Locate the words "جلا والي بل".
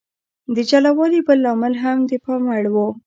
0.69-1.37